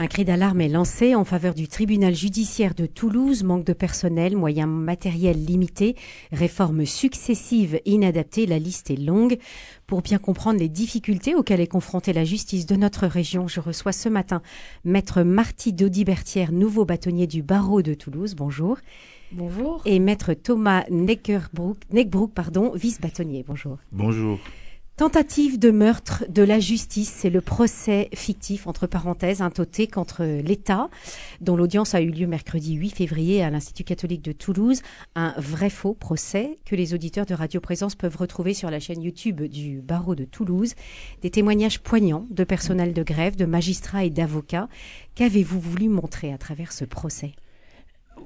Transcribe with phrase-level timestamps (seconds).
[0.00, 4.38] Un cri d'alarme est lancé en faveur du tribunal judiciaire de Toulouse, manque de personnel,
[4.38, 5.96] moyens matériels limités,
[6.32, 9.36] réformes successives inadaptées, la liste est longue.
[9.86, 13.92] Pour bien comprendre les difficultés auxquelles est confrontée la justice de notre région, je reçois
[13.92, 14.40] ce matin
[14.82, 18.34] maître Marty Daudibertière, nouveau bâtonnier du barreau de Toulouse.
[18.34, 18.78] Bonjour.
[19.30, 19.82] Bonjour.
[19.84, 23.44] Et maître Thomas Neckbrook, pardon, vice-bâtonnier.
[23.46, 23.76] Bonjour.
[23.92, 24.40] Bonjour.
[25.02, 30.90] Tentative de meurtre de la justice, c'est le procès fictif, entre parenthèses, intoté contre l'État,
[31.40, 34.80] dont l'audience a eu lieu mercredi 8 février à l'Institut catholique de Toulouse.
[35.16, 39.02] Un vrai faux procès que les auditeurs de Radio Présence peuvent retrouver sur la chaîne
[39.02, 40.74] YouTube du barreau de Toulouse.
[41.20, 44.68] Des témoignages poignants de personnel de grève, de magistrats et d'avocats.
[45.16, 47.32] Qu'avez-vous voulu montrer à travers ce procès?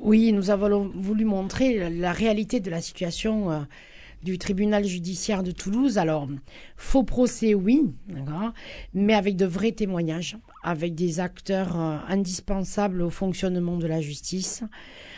[0.02, 3.50] Oui, nous avons voulu montrer la réalité de la situation.
[3.50, 3.60] Euh,
[4.22, 5.98] du tribunal judiciaire de Toulouse.
[5.98, 6.28] Alors,
[6.76, 7.82] faux procès, oui,
[8.94, 14.64] mais avec de vrais témoignages, avec des acteurs euh, indispensables au fonctionnement de la justice,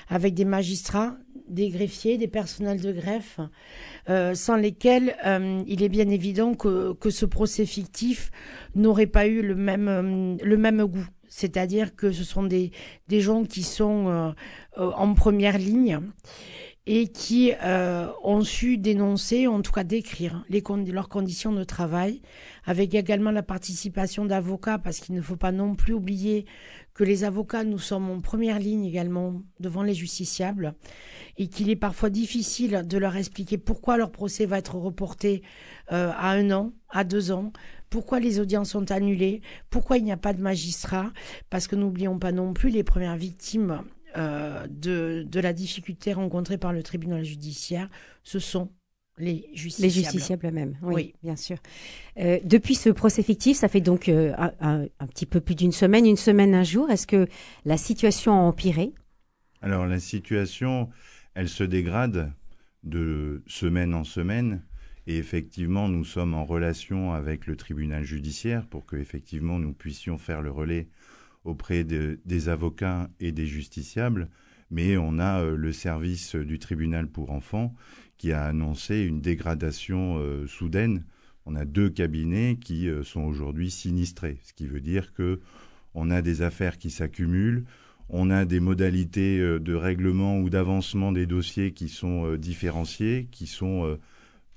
[0.09, 1.17] avec des magistrats,
[1.49, 3.41] des greffiers, des personnels de greffe,
[4.11, 8.31] euh, sans lesquels euh, il est bien évident que, ce procès fictif
[8.75, 11.07] n'aurait pas eu le même, goût.
[11.31, 12.71] C'est-à-dire que ce sont des
[13.11, 14.35] gens qui sont
[14.77, 16.01] en première ligne
[16.91, 22.23] et qui euh, ont su dénoncer, en tout cas décrire leurs conditions de travail,
[22.65, 26.47] avec également la participation d'avocats, parce qu'il ne faut pas non plus oublier
[26.95, 30.75] que les avocats, nous sommes en première ligne également devant les justiciables,
[31.37, 35.43] et qu'il est parfois difficile de leur expliquer pourquoi leur procès va être reporté
[35.93, 37.53] euh, à un an, à deux ans,
[37.91, 41.13] pourquoi les audiences sont annulées, pourquoi il n'y a pas de magistrat,
[41.51, 43.83] parce que n'oublions pas non plus les premières victimes
[44.19, 47.89] euh, de, la difficulté rencontrée par le tribunal judiciaire,
[48.25, 48.73] ce sont
[49.17, 49.87] les justiciables.
[49.87, 51.57] Les justiciables même, oui, bien sûr.
[52.19, 56.07] Euh, depuis ce procès fictif, ça fait donc euh, un, petit peu plus d'une semaine,
[56.07, 56.91] une semaine, un jour.
[56.91, 57.29] Est-ce que
[57.65, 58.93] la situation a empiré?
[59.63, 60.89] Alors la situation,
[61.35, 62.33] elle se dégrade
[62.85, 64.63] de semaine en semaine.
[65.07, 70.19] Et effectivement, nous sommes en relation avec le tribunal judiciaire pour que effectivement nous puissions
[70.19, 70.89] faire le relais
[71.45, 74.29] auprès des avocats et des justiciables,
[74.71, 77.75] mais on a euh, le service du tribunal pour enfants
[78.17, 81.05] qui a annoncé une dégradation euh, soudaine.
[81.47, 85.41] On a deux cabinets qui euh, sont aujourd'hui sinistrés, ce qui veut dire que
[85.95, 87.65] on a des affaires qui s'accumulent,
[88.11, 93.99] on a des modalités de règlement ou d'avancement des dossiers qui sont différenciées, qui sont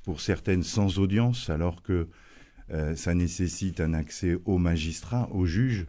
[0.03, 2.08] pour certaines sans audience, alors que
[2.96, 5.86] ça nécessite un accès aux magistrats, aux juges.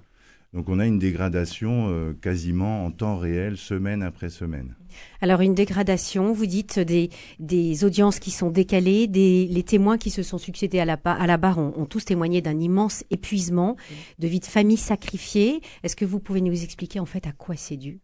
[0.53, 4.75] Donc on a une dégradation euh, quasiment en temps réel, semaine après semaine.
[5.23, 7.09] Alors une dégradation, vous dites des,
[7.39, 11.27] des audiences qui sont décalées, des, les témoins qui se sont succédés à la, à
[11.27, 13.77] la barre ont, tous témoigné d'un immense épuisement,
[14.19, 15.63] de vie de famille sacrifiée.
[15.83, 18.01] Est-ce que vous pouvez nous expliquer en fait à quoi c'est dû?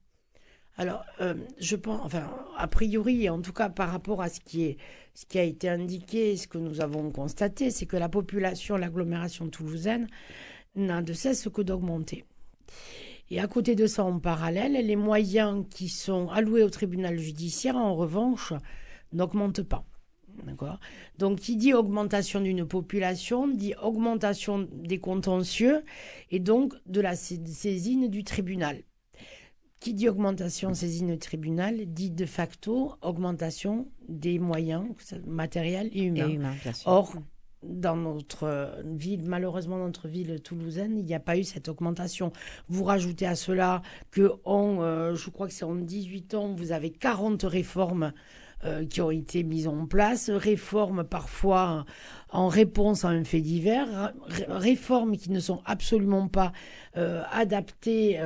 [0.79, 4.63] Alors, euh, je pense, enfin, a priori, en tout cas par rapport à ce qui,
[4.63, 4.79] est,
[5.13, 9.49] ce qui a été indiqué, ce que nous avons constaté, c'est que la population, l'agglomération
[9.49, 10.07] toulousaine,
[10.77, 12.25] n'a de cesse que d'augmenter.
[13.31, 17.77] Et à côté de ça, en parallèle, les moyens qui sont alloués au tribunal judiciaire,
[17.77, 18.55] en revanche,
[19.13, 19.85] n'augmentent pas.
[21.19, 25.83] Donc, qui dit augmentation d'une population, dit augmentation des contentieux
[26.31, 28.83] et donc de la saisine du tribunal.
[29.81, 34.85] Qui dit augmentation saisine du tribunal dit de facto augmentation des moyens
[35.27, 36.29] matériels et humains.
[36.29, 36.91] Et bien sûr.
[36.91, 37.15] Or,
[37.63, 42.33] dans notre ville, malheureusement notre ville toulousaine, il n'y a pas eu cette augmentation.
[42.69, 46.73] Vous rajoutez à cela que en, euh, je crois que c'est en 18 ans, vous
[46.73, 48.13] avez 40 réformes
[48.65, 51.85] euh, qui ont été mises en place, réformes parfois
[52.31, 54.13] en réponse à un fait divers,
[54.49, 56.53] réformes qui ne sont absolument pas
[56.97, 58.21] euh, adaptées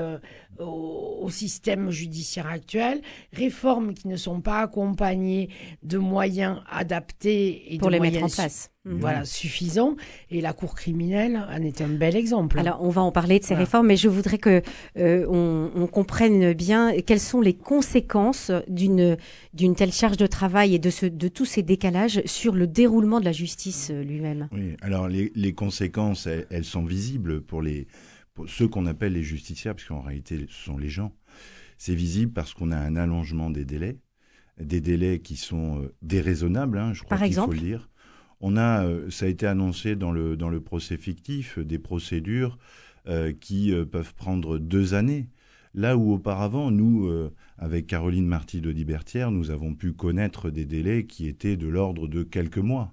[0.59, 3.01] au, système judiciaire actuel,
[3.33, 5.51] réformes qui ne sont pas accompagnées
[5.83, 8.71] de moyens adaptés et pour les mettre en place.
[8.85, 8.99] Mhm.
[8.99, 9.97] Voilà, suffisant.
[10.31, 12.59] Et la Cour criminelle en est un bel exemple.
[12.59, 14.61] Alors, on va en parler de ces réformes, mais je voudrais que
[14.99, 19.17] euh, on, comprenne bien quelles sont les conséquences d'une
[19.53, 23.21] d'une telle charge de travail et de ce de tous ces décalages sur le déroulement
[23.21, 24.49] de la justice euh, lui-même.
[24.53, 24.77] Oui.
[24.81, 27.87] Alors, les, les conséquences, elles, sont visibles pour les
[28.35, 31.13] pour ceux qu'on appelle les justiciables, parce qu'en réalité, ce sont les gens.
[31.79, 33.99] C'est visible parce qu'on a un allongement des délais,
[34.59, 37.89] des délais qui sont euh, déraisonnables, hein, je crois qu'il faut le dire.
[38.43, 42.59] On a, euh, ça a été annoncé dans le, dans le procès fictif, des procédures
[43.09, 45.29] euh, qui euh, peuvent prendre deux années.
[45.75, 47.11] Là où auparavant, nous,
[47.57, 52.09] avec Caroline Marty de Dibertière, nous avons pu connaître des délais qui étaient de l'ordre
[52.09, 52.93] de quelques mois.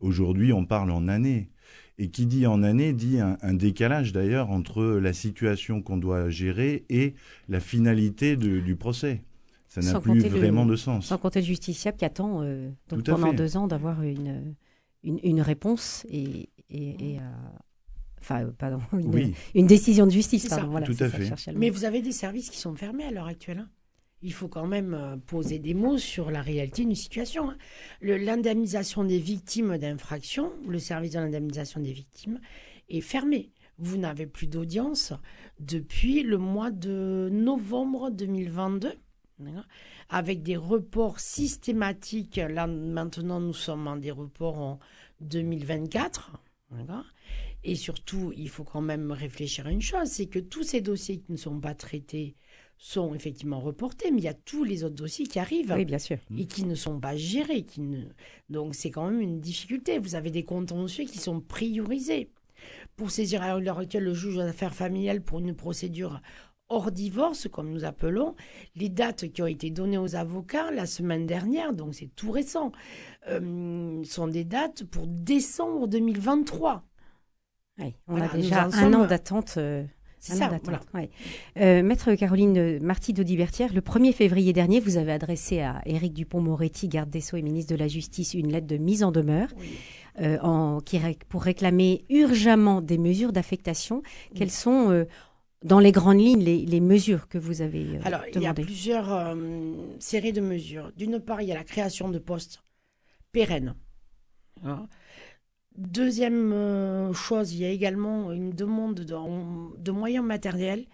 [0.00, 1.48] Aujourd'hui, on parle en années.
[1.96, 6.84] Et qui dit en année dit un, décalage d'ailleurs entre la situation qu'on doit gérer
[6.90, 7.14] et
[7.48, 9.22] la finalité du procès.
[9.68, 11.06] Ça n'a plus vraiment de sens.
[11.06, 14.54] Sans compter le justiciable qui attend euh, pendant deux ans d'avoir une,
[15.02, 17.22] une, réponse et, et, euh,
[18.20, 18.80] enfin, pardon,
[19.54, 20.48] une, décision de justice.
[20.48, 21.52] Pardon, Tout à fait.
[21.54, 23.58] Mais vous avez des services qui sont fermés à l'heure actuelle.
[23.58, 23.68] Hein.
[24.22, 27.50] il faut quand même euh, poser des mots sur la réalité d'une situation.
[27.50, 27.56] Hein.
[28.00, 32.40] L'indemnisation des victimes d'infractions, le service de l'indemnisation des victimes,
[32.88, 33.50] est fermé.
[33.78, 35.12] Vous n'avez plus d'audience
[35.58, 38.92] depuis le mois de novembre 2022
[40.08, 42.36] avec des reports systématiques.
[42.36, 44.78] Là, maintenant, nous sommes en des reports en
[45.20, 46.32] 2024.
[47.64, 51.18] Et surtout, il faut quand même réfléchir à une chose, c'est que tous ces dossiers
[51.18, 52.34] qui ne sont pas traités
[52.76, 55.72] sont effectivement reportés, mais il y a tous les autres dossiers qui arrivent.
[55.76, 56.18] Oui, bien sûr.
[56.36, 57.62] Et qui ne sont pas gérés.
[57.62, 58.06] Qui ne...
[58.48, 60.00] Donc c'est quand même une difficulté.
[60.00, 62.30] Vous avez des contentieux qui sont priorisés.
[62.96, 66.20] Pour saisir à l'heure actuelle le juge d'affaires familiales pour une procédure
[66.72, 68.34] hors divorce, comme nous appelons,
[68.76, 72.72] les dates qui ont été données aux avocats la semaine dernière, donc c'est tout récent,
[73.28, 76.82] euh, sont des dates pour décembre 2023.
[77.78, 79.54] Oui, on a déjà un an d'attente.
[79.58, 79.84] Euh,
[80.18, 80.50] c'est ça,
[81.58, 86.86] euh, Maître Caroline Marty d'Audibertière, le 1er février dernier, vous avez adressé à Éric Dupont-Moretti,
[86.86, 89.48] garde des Sceaux et ministre de la Justice, une lettre de mise en demeure
[90.20, 94.04] en, qui, pour réclamer urgemment des mesures d'affectation.
[94.32, 95.06] Quelles sont
[95.64, 99.12] dans les grandes lignes, les, mesures que vous avez euh, Alors, il y a plusieurs
[99.12, 100.92] euh, séries de mesures.
[100.96, 102.62] D'une part, il y a la création de postes
[103.32, 103.74] pérennes.
[104.64, 104.88] Hein.
[105.76, 110.86] Deuxième euh, chose, il y a également une demande de, moyens matériels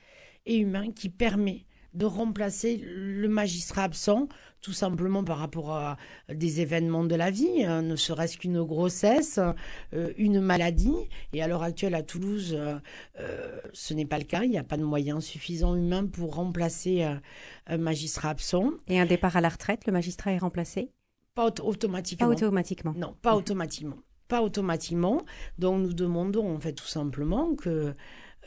[0.46, 4.28] et humains qui permet de remplacer le magistrat absent,
[4.60, 5.96] tout simplement par rapport à
[6.32, 9.38] des événements de la vie, hein, ne serait-ce qu'une grossesse,
[9.92, 10.96] euh, une maladie.
[11.32, 12.78] Et à l'heure actuelle, à Toulouse, euh,
[13.20, 14.42] euh, ce n'est pas le cas.
[14.44, 17.02] Il n'y a pas de moyens suffisants humains pour remplacer
[17.66, 18.72] un magistrat absent.
[18.88, 20.90] Et un départ à la retraite, le magistrat est remplacé?
[21.34, 22.26] Pas automatiquement.
[22.26, 22.94] Pas automatiquement.
[22.96, 23.96] Non, pas automatiquement.
[24.26, 25.22] Pas automatiquement.
[25.58, 27.94] Donc nous demandons en fait tout simplement que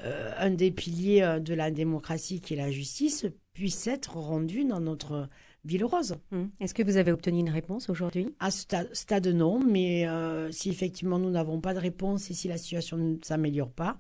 [0.04, 5.30] un des piliers de la démocratie qui est la justice puisse être rendu dans notre
[5.66, 6.16] ville rose.
[6.32, 6.50] Hum.
[6.60, 8.34] Est-ce que vous avez obtenu une réponse aujourd'hui?
[8.40, 12.48] À ce stade, non, mais euh, si effectivement nous n'avons pas de réponse et si
[12.48, 13.98] la situation ne s'améliore pas,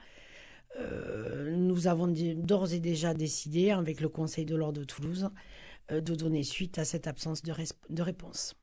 [1.53, 5.29] nous avons d'ores et déjà décidé avec le Conseil de l'ordre de Toulouse
[5.89, 7.51] de donner suite à cette absence de,
[7.89, 8.55] de réponse.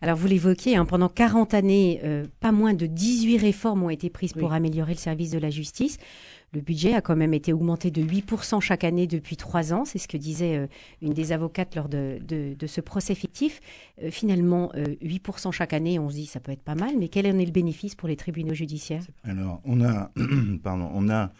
[0.00, 2.00] Alors vous l'évoquez, hein, pendant 40 années,
[2.38, 5.98] pas moins de 18 réformes ont été prises pour améliorer le service de la justice.
[6.54, 9.84] Le budget a quand même été augmenté de 8% chaque année depuis trois ans.
[9.84, 10.66] C'est ce que disait euh,
[11.02, 12.20] une des avocates lors de,
[12.64, 13.60] ce procès fictif.
[14.02, 17.08] Euh, finalement, 8% euh, chaque année, on se dit ça peut être pas mal, mais
[17.08, 19.02] quel en est le bénéfice pour les tribunaux judiciaires?
[19.24, 20.12] Alors, on a,
[20.62, 21.32] pardon, on a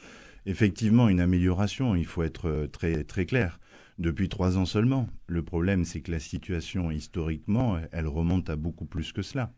[0.47, 3.61] effectivement une amélioration, il faut être très, très clair.
[3.99, 5.09] Depuis trois ans seulement.
[5.29, 9.53] Le problème, c'est que la situation, historiquement, elle remonte à beaucoup plus que cela.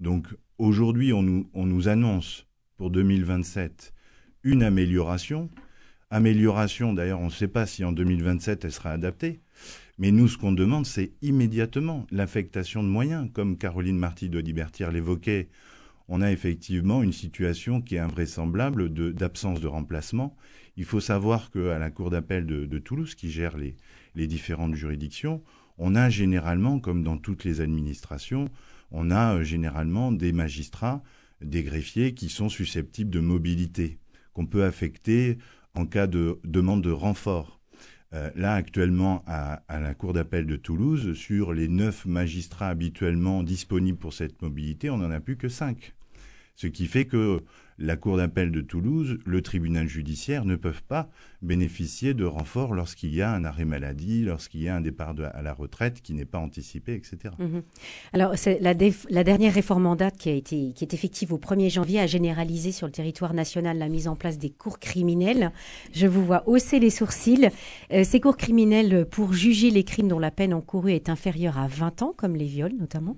[0.00, 0.26] Donc,
[0.58, 3.94] aujourd'hui, on nous, on nous annonce pour 2027
[4.44, 5.50] une amélioration.
[6.10, 9.40] Amélioration, d'ailleurs, on ne sait pas si en 2027 elle sera adaptée.
[9.98, 13.28] Mais nous, ce qu'on demande, c'est immédiatement l'affectation de moyens.
[13.32, 15.48] Comme Caroline Marty de Libertière l'évoquait,
[16.06, 20.36] on a effectivement une situation qui est invraisemblable d'absence de, remplacement.
[20.76, 23.76] Il faut savoir qu'à la Cour d'appel de, Toulouse, qui gère les,
[24.26, 25.42] différentes juridictions,
[25.76, 28.48] on a généralement, comme dans toutes les administrations,
[28.90, 31.02] on a euh, généralement des magistrats,
[31.40, 33.98] des greffiers qui sont susceptibles de mobilité
[34.38, 35.38] qu'on peut affecter
[35.74, 37.60] en cas de demande de renfort.
[38.14, 43.42] Euh, là, actuellement, à, à la Cour d'appel de Toulouse, sur les neuf magistrats habituellement
[43.42, 45.92] disponibles pour cette mobilité, on n'en a plus que cinq.
[46.54, 47.42] Ce qui fait que
[47.78, 51.08] la Cour d'appel de Toulouse, le tribunal judiciaire ne peuvent pas
[51.42, 55.42] bénéficier de renforts lorsqu'il y a un arrêt maladie, lorsqu'il y a un départ à
[55.42, 57.34] la retraite qui n'est pas anticipé, etc.
[57.38, 57.62] Mhm.
[58.12, 58.74] Alors, la,
[59.24, 62.86] dernière réforme en date qui, a été, est effective au 1er janvier a généralisé sur
[62.86, 65.52] le territoire national la mise en place des cours criminels.
[65.92, 67.48] Je vous vois hausser les sourcils.
[67.92, 71.68] Euh, ces cours criminels pour juger les crimes dont la peine encourue est inférieure à
[71.68, 73.16] 20 ans, comme les viols notamment.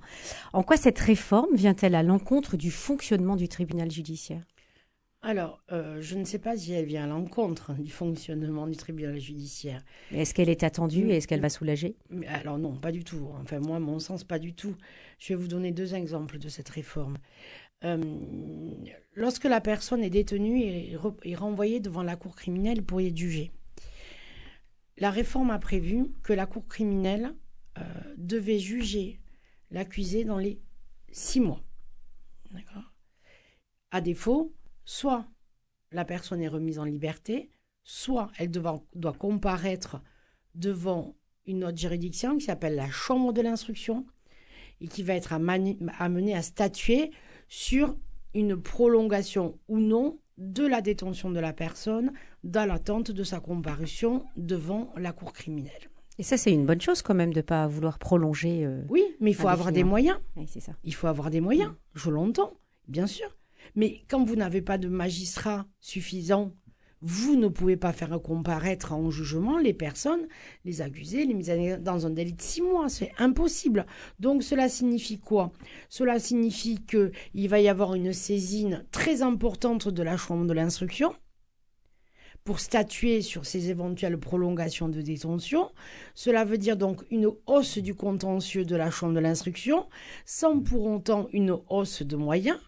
[0.53, 4.43] En quoi cette réforme vient-elle à l'encontre du fonctionnement du tribunal judiciaire?
[5.23, 9.19] Alors, euh, je ne sais pas si elle vient à l'encontre du fonctionnement du tribunal
[9.19, 9.83] judiciaire.
[10.11, 11.95] Est-ce qu'elle est attendue et est-ce qu'elle va soulager?
[12.27, 13.29] Alors non, pas du tout.
[13.39, 14.75] Enfin, moi, mon sens, pas du tout.
[15.19, 17.17] Je vais vous donner deux exemples de cette réforme.
[17.83, 18.01] Euh,
[19.13, 23.51] lorsque la personne est détenue et, renvoyée devant la cour criminelle pour y être jugée,
[24.97, 27.35] la réforme a prévu que la cour criminelle
[27.77, 27.83] euh,
[28.17, 29.19] devait juger
[29.69, 30.59] l'accusé dans les
[31.11, 31.61] six mois.
[32.51, 32.91] D'accord?
[33.91, 34.53] À défaut,
[34.91, 35.25] soit
[35.93, 37.49] la personne est remise en liberté,
[37.83, 40.01] soit elle doit, doit comparaître
[40.53, 44.05] devant une autre juridiction qui s'appelle la chambre de l'instruction
[44.81, 47.11] et qui va être amenée à statuer
[47.47, 47.95] sur
[48.33, 52.11] une prolongation ou non de la détention de la personne
[52.43, 55.89] dans l'attente de sa comparution devant la cour criminelle.
[56.17, 58.65] Et ça, c'est une bonne chose quand même de ne pas vouloir prolonger.
[58.65, 60.19] Euh, oui, mais il faut avoir des moyens.
[60.35, 60.73] Oui, ça.
[60.83, 62.53] Il faut avoir des moyens, je l'entends,
[62.87, 63.37] bien sûr.
[63.75, 66.53] Mais quand vous n'avez pas de magistrat suffisant
[67.01, 70.27] vous ne pouvez pas faire comparaître en jugement les personnes,
[70.65, 71.51] les accusés, les mises
[71.81, 72.89] dans un délai de six mois.
[72.89, 73.87] C'est impossible.
[74.19, 75.51] Donc cela signifie quoi?
[75.89, 81.15] Cela signifie qu'il va y avoir une saisine très importante de la Chambre de l'instruction
[82.43, 85.71] pour statuer sur ces éventuelles prolongations de détention.
[86.13, 89.87] Cela veut dire donc une hausse du contentieux de la Chambre de l'instruction
[90.25, 92.59] sans pour autant une hausse de moyens.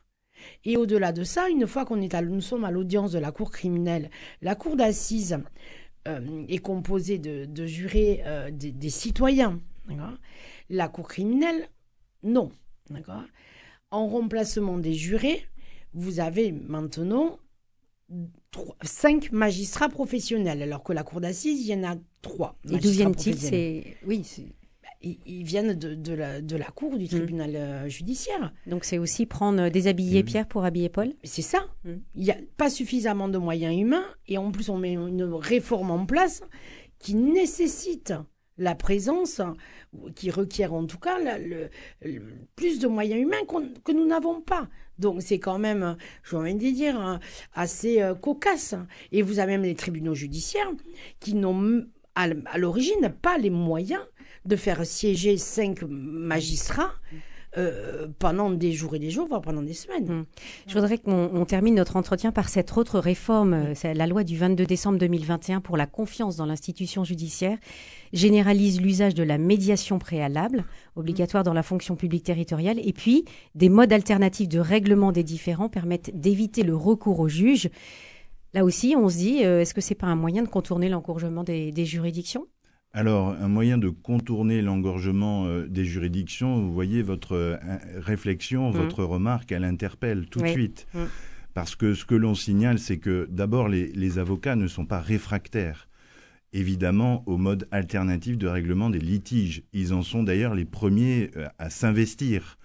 [0.65, 3.31] Et au-delà de ça, une fois qu'on est à, nous sommes à l'audience de la
[3.31, 4.09] cour criminelle,
[4.41, 5.39] la cour d'assises
[6.07, 9.59] euh, est composée de, jurés euh, des, citoyens.
[10.69, 11.67] La cour criminelle,
[12.23, 12.51] non.
[13.91, 15.45] En remplacement des jurés,
[15.93, 17.39] vous avez maintenant
[18.83, 22.57] cinq magistrats professionnels, alors que la cour d'assises, il y en a trois.
[22.69, 24.23] Et d'où viennent-ils Oui,
[25.03, 27.07] ils, viennent de, la, de, la, cour du mm.
[27.07, 28.53] tribunal euh, judiciaire.
[28.67, 30.25] Donc c'est aussi prendre, déshabiller mm.
[30.25, 31.13] Pierre pour habiller Paul?
[31.23, 31.65] C'est ça.
[31.83, 31.91] Mm.
[32.15, 35.91] Il n'y a pas suffisamment de moyens humains et en plus on met une réforme
[35.91, 36.41] en place
[36.99, 38.13] qui nécessite
[38.57, 39.41] la présence,
[40.15, 41.69] qui requiert en tout cas le,
[42.55, 43.45] plus de moyens humains
[43.83, 44.69] que nous n'avons pas.
[44.99, 47.19] Donc c'est quand même, je envie de dire, hein,
[47.53, 48.75] assez euh, cocasse.
[49.11, 50.71] Et vous avez même les tribunaux judiciaires
[51.19, 51.83] qui n'ont
[52.15, 54.01] à l'origine pas les moyens
[54.45, 56.93] de faire siéger cinq magistrats.
[57.55, 60.09] Euh, pendant des jours et des jours, voire pendant des semaines.
[60.09, 60.25] Hum.
[60.65, 64.65] Je voudrais qu'on termine notre entretien par cette autre réforme, euh, la loi du 22
[64.65, 67.59] décembre 2021 pour la confiance dans l'institution judiciaire
[68.11, 73.23] généralise l'usage de la médiation préalable, obligatoire dans la fonction publique territoriale, et puis
[73.53, 77.69] des modes alternatifs de règlement des différends permettent d'éviter le recours au juge.
[78.55, 81.43] Là aussi, on se dit, euh, est-ce que c'est pas un moyen de contourner l'encouragement
[81.43, 82.47] des juridictions?
[82.95, 87.57] Alors, un moyen de contourner l'engorgement euh, des juridictions, vous voyez, votre euh,
[87.97, 88.73] réflexion, mmh.
[88.73, 90.85] votre remarque, elle interpelle tout de suite.
[90.93, 90.99] Mmh.
[91.55, 95.89] Parce que ce que l'on signale, c'est que d'abord, les, avocats ne sont pas réfractaires,
[96.51, 99.63] évidemment, au mode alternatif de règlement des litiges.
[99.73, 102.59] Ils en sont d'ailleurs les premiers euh, à s'investir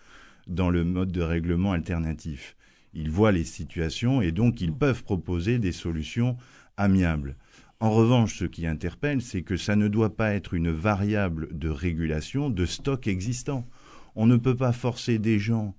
[0.47, 2.55] dans le mode de règlement alternatif.
[2.93, 4.79] Ils voient les situations et donc ils mmh.
[4.79, 6.37] peuvent proposer des solutions
[6.77, 7.35] amiables.
[7.81, 11.69] En revanche, ce qui interpelle, c'est que ça ne doit pas être une variable de
[11.69, 13.69] régulation de stock existant.
[14.17, 15.77] On ne peut pas forcer des gens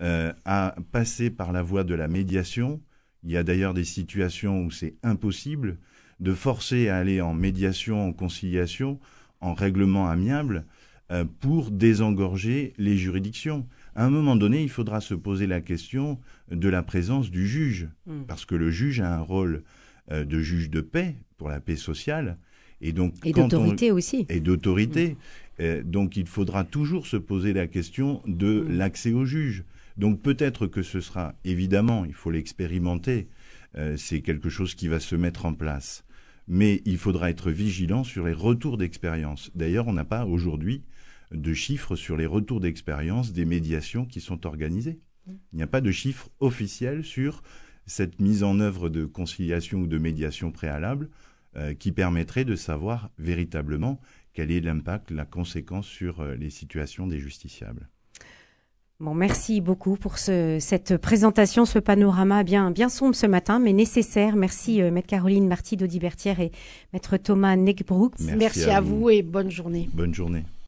[0.00, 2.80] euh, à passer par la voie de la médiation.
[3.22, 5.76] Il y a d'ailleurs des situations où c'est impossible
[6.20, 8.98] de forcer à aller en médiation, en conciliation,
[9.40, 10.64] en règlement amiable
[11.10, 13.66] euh, pour désengorger les juridictions.
[13.94, 16.18] À un moment donné, il faudra se poser la question
[16.50, 18.22] de la présence du juge, hmm.
[18.26, 19.64] parce que le juge a un rôle
[20.10, 22.38] euh, de juge de paix pour la paix sociale.
[22.80, 24.26] Et donc et d'autorité aussi.
[24.28, 25.08] Et d'autorité.
[25.08, 25.16] Mm.
[25.60, 28.76] Euh, donc il faudra toujours se poser la question de mm.
[28.76, 29.64] l'accès au juge.
[29.96, 33.26] Donc peut-être que ce sera, évidemment, il faut l'expérimenter,
[33.76, 36.04] euh, c'est quelque chose qui va se mettre en place.
[36.46, 39.50] Mais il faudra être vigilant sur les retours d'expérience.
[39.56, 40.84] D'ailleurs, on n'a pas aujourd'hui
[41.32, 45.00] de chiffres sur les retours d'expérience des médiations qui sont organisées.
[45.26, 45.32] Mm.
[45.54, 47.42] Il n'y a pas de chiffres officiels sur
[47.84, 51.10] cette mise en œuvre de conciliation ou de médiation préalable
[51.56, 54.00] euh, qui permettrait de savoir véritablement
[54.32, 57.88] quel est l'impact, la conséquence sur euh, les situations des justiciables.
[59.00, 64.36] Bon, merci beaucoup pour cette présentation, ce panorama bien, bien sombre ce matin, mais nécessaire.
[64.36, 66.52] Merci, euh, Maître Caroline Marty d'Audibertière et
[66.92, 68.14] Maître Thomas Neckbrook.
[68.20, 69.90] Merci, à, vous et bonne journée.
[69.92, 70.44] Bonne journée.